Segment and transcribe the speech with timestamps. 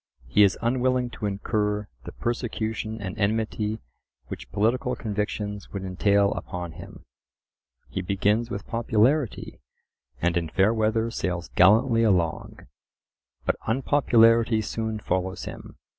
[0.27, 3.83] He is unwilling to incur the persecution and enmity
[4.29, 7.05] which political convictions would entail upon him.
[7.87, 9.59] He begins with popularity,
[10.19, 12.65] and in fair weather sails gallantly along.
[13.45, 15.77] But unpopularity soon follows him.